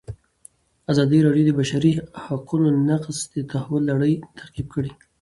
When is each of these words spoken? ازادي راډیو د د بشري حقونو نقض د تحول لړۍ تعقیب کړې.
ازادي 0.91 1.19
راډیو 1.25 1.45
د 1.47 1.51
د 1.55 1.57
بشري 1.59 1.93
حقونو 2.25 2.67
نقض 2.89 3.17
د 3.33 3.35
تحول 3.51 3.81
لړۍ 3.91 4.13
تعقیب 4.37 4.67
کړې. 4.73 4.91